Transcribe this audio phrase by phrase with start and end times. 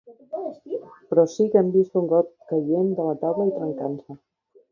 [1.09, 4.19] Però sí que hem vist un got caient de la taula i trencant-se.